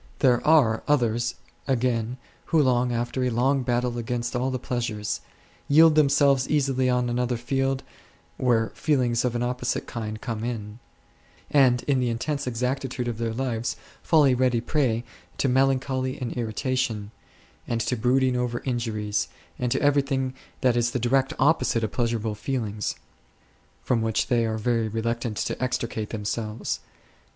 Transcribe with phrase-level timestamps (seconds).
[0.17, 1.35] There are others
[1.67, 5.19] again who after a long battle against all the pleasures8,
[5.67, 7.83] yield themselves easily on another field,
[8.37, 10.79] where feelings of an opposite kind come in;
[11.51, 15.03] and in the intense exactitude of their lives fall a ready prey
[15.37, 17.11] to melancholy and irritation,
[17.67, 19.27] and to brooding over injuries,
[19.59, 22.95] and to everything that is the direct opposite of pleasurable feelings;
[23.83, 26.79] from which they are very reluctant to extricate themselves.